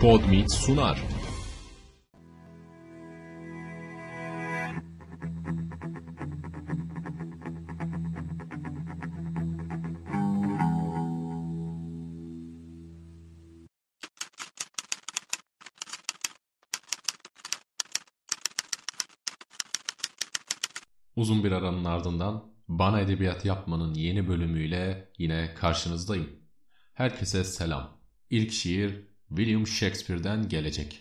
[0.00, 1.02] Podmeet sunar.
[21.16, 26.30] Uzun bir aranın ardından Bana Edebiyat Yapmanın yeni bölümüyle yine karşınızdayım.
[26.94, 28.00] Herkese selam.
[28.30, 31.00] İlk şiir William Shakespeare'den gelecek.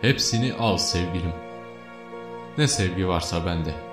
[0.00, 1.32] Hepsini al sevgilim.
[2.58, 3.85] Ne sevgi varsa bende.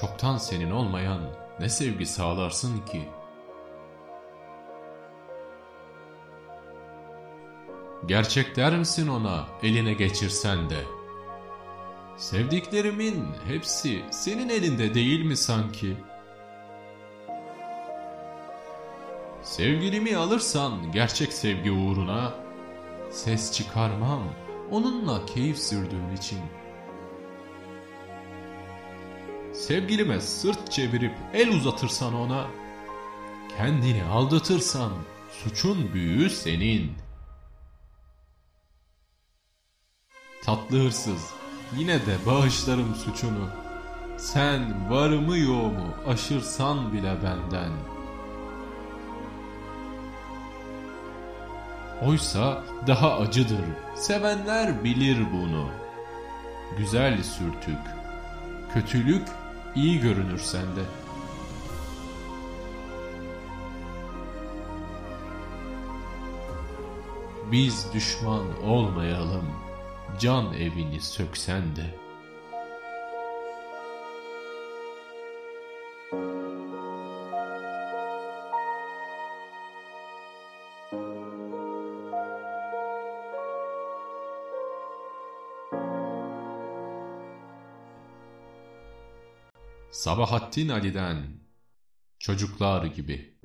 [0.00, 1.20] Çoktan senin olmayan
[1.60, 3.08] ne sevgi sağlarsın ki?
[8.06, 10.84] Gerçek der misin ona eline geçirsen de?
[12.16, 15.96] Sevdiklerimin hepsi senin elinde değil mi sanki?
[19.42, 22.34] Sevgilimi alırsan gerçek sevgi uğruna,
[23.10, 24.22] ses çıkarmam
[24.70, 26.67] onunla keyif sürdüğün için.''
[29.68, 32.46] Sevgilime sırt çevirip el uzatırsan ona,
[33.56, 34.92] kendini aldatırsan
[35.30, 36.92] suçun büyüğü senin.
[40.44, 41.30] Tatlı hırsız,
[41.76, 43.48] yine de bağışlarım suçunu.
[44.16, 47.72] Sen varımı yoğumu aşırsan bile benden.
[52.02, 55.68] Oysa daha acıdır, sevenler bilir bunu.
[56.78, 57.78] Güzel sürtük,
[58.74, 59.28] kötülük
[59.74, 60.80] iyi görünür sende.
[67.52, 69.46] Biz düşman olmayalım,
[70.20, 72.07] can evini söksen de.
[89.98, 91.16] Sabahattin Ali'den
[92.18, 93.38] Çocuklar gibi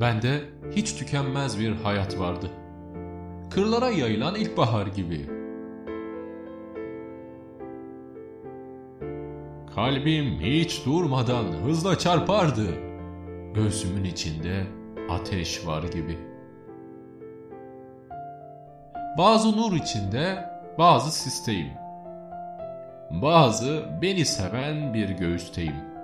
[0.00, 0.40] Bende
[0.76, 2.50] hiç tükenmez bir hayat vardı.
[3.50, 5.26] Kırlara yayılan ilkbahar gibi.
[9.74, 12.66] Kalbim hiç durmadan hızla çarpardı.
[13.54, 14.66] Göğsümün içinde
[15.10, 16.18] ateş var gibi.
[19.18, 21.72] Bazı nur içinde, bazı sisteyim.
[23.10, 25.95] Bazı beni seven bir göğüsteyim.''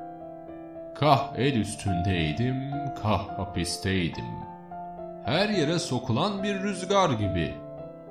[0.95, 2.71] Kah el üstündeydim,
[3.03, 4.25] kah hapisteydim.
[5.25, 7.55] Her yere sokulan bir rüzgar gibi.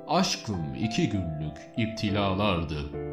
[0.08, 3.11] Aşkım iki günlük iptilalardı.''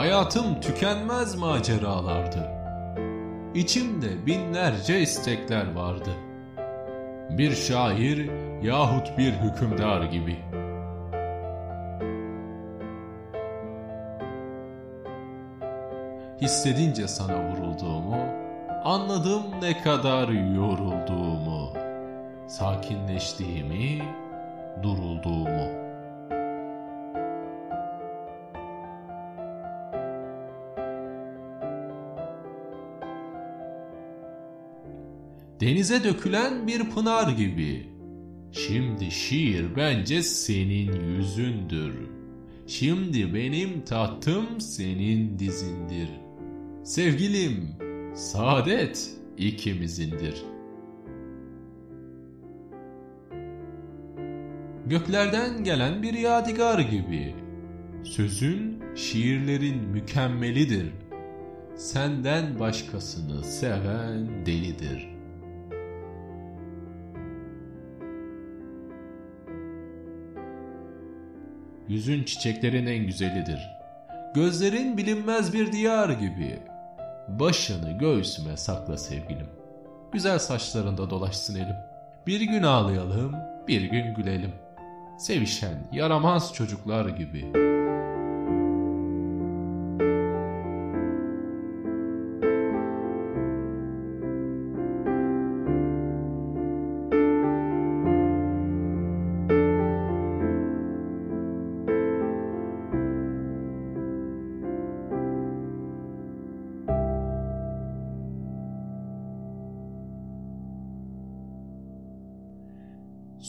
[0.00, 2.50] Hayatım tükenmez maceralardı.
[3.54, 6.10] İçimde binlerce istekler vardı.
[7.30, 8.30] Bir şair
[8.62, 10.36] yahut bir hükümdar gibi.
[16.40, 18.24] Hissedince sana vurulduğumu,
[18.84, 21.72] anladım ne kadar yorulduğumu,
[22.48, 24.02] sakinleştiğimi,
[24.82, 25.89] durulduğumu.
[35.60, 37.86] Denize dökülen bir pınar gibi.
[38.52, 41.94] Şimdi şiir bence senin yüzündür.
[42.66, 46.08] Şimdi benim tahtım senin dizindir.
[46.84, 47.68] Sevgilim,
[48.14, 50.42] saadet ikimizindir.
[54.86, 57.34] Göklerden gelen bir yadigar gibi.
[58.04, 60.92] Sözün şiirlerin mükemmelidir.
[61.76, 65.19] Senden başkasını seven delidir.
[71.90, 73.70] Yüzün çiçeklerin en güzelidir.
[74.34, 76.58] Gözlerin bilinmez bir diyar gibi.
[77.28, 79.48] Başını göğsüme sakla sevgilim.
[80.12, 81.76] Güzel saçlarında dolaşsın elim.
[82.26, 83.34] Bir gün ağlayalım,
[83.68, 84.52] bir gün gülelim.
[85.18, 87.69] Sevişen, yaramaz çocuklar gibi.''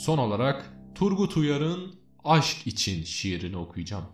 [0.02, 4.06] Son olarak Turgut Uyar'ın Aşk için şiirini okuyacağım.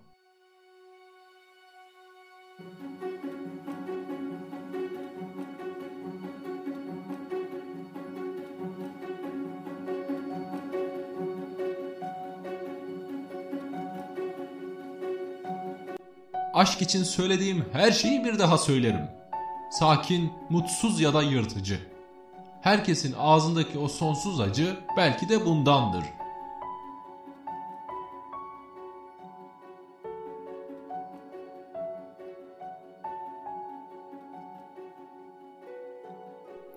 [16.54, 19.08] Aşk için söylediğim her şeyi bir daha söylerim.
[19.72, 21.97] Sakin, mutsuz ya da yırtıcı.
[22.62, 26.04] Herkesin ağzındaki o sonsuz acı belki de bundandır.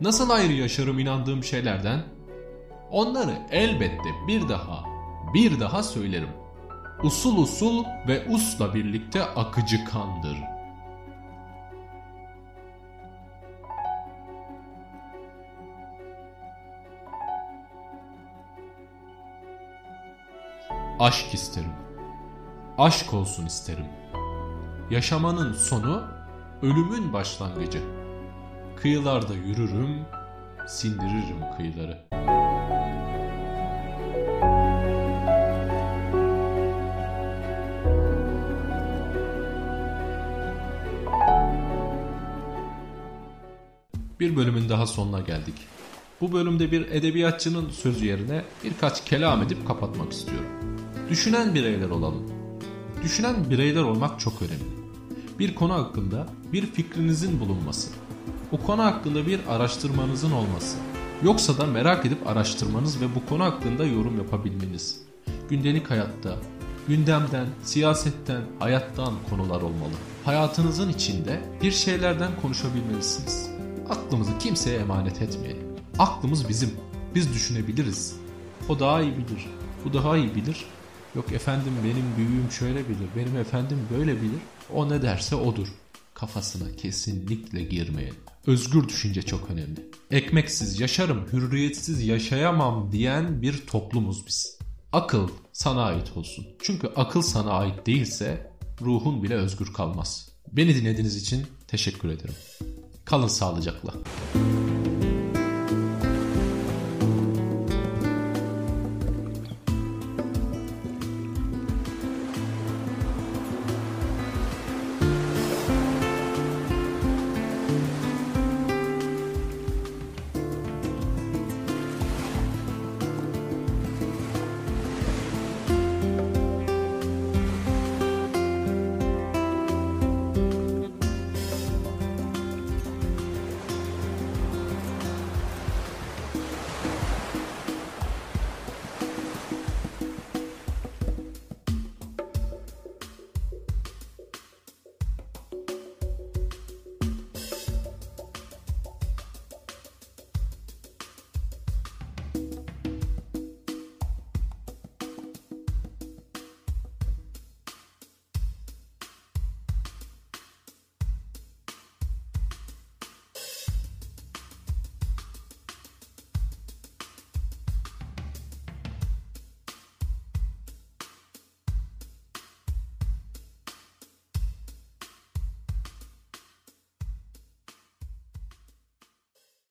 [0.01, 2.03] Nasıl ayrı yaşarım inandığım şeylerden?
[2.91, 4.85] Onları elbette bir daha,
[5.35, 6.31] bir daha söylerim.
[7.03, 10.60] Usul usul ve usla birlikte akıcı kandır.''
[21.01, 21.73] Aşk isterim.
[22.79, 23.85] Aşk olsun isterim.
[24.91, 26.05] Yaşamanın sonu
[26.63, 27.83] ölümün başlangıcı.
[28.77, 30.05] Kıyılarda yürürüm,
[30.69, 31.99] sindiririm kıyıları.
[44.21, 45.55] Bir bölümün daha sonuna geldik.
[46.21, 50.70] Bu bölümde bir edebiyatçının sözü yerine birkaç kelam edip kapatmak istiyorum.
[51.11, 52.23] Düşünen bireyler olalım.
[53.03, 54.81] Düşünen bireyler olmak çok önemli.
[55.39, 57.91] Bir konu hakkında bir fikrinizin bulunması.
[58.53, 60.77] O konu hakkında bir araştırmanızın olması.
[61.23, 65.01] Yoksa da merak edip araştırmanız ve bu konu hakkında yorum yapabilmeniz.
[65.49, 66.37] Gündelik hayatta,
[66.89, 69.95] gündemden, siyasetten, hayattan konular olmalı.
[70.25, 73.51] Hayatınızın içinde bir şeylerden konuşabilmelisiniz.
[73.89, 75.67] Aklımızı kimseye emanet etmeyelim.
[75.99, 76.71] Aklımız bizim.
[77.15, 78.17] Biz düşünebiliriz.
[78.69, 79.47] O daha iyi bilir.
[79.85, 80.67] Bu daha iyi bilir.
[81.15, 84.41] Yok efendim benim büyüğüm şöyle bilir, benim efendim böyle bilir.
[84.75, 85.69] O ne derse odur.
[86.15, 88.15] Kafasına kesinlikle girmeyin.
[88.47, 89.91] Özgür düşünce çok önemli.
[90.11, 94.59] Ekmeksiz yaşarım, hürriyetsiz yaşayamam diyen bir toplumuz biz.
[94.93, 96.47] Akıl sana ait olsun.
[96.63, 100.29] Çünkü akıl sana ait değilse ruhun bile özgür kalmaz.
[100.53, 102.35] Beni dinlediğiniz için teşekkür ederim.
[103.05, 103.93] Kalın sağlıcakla.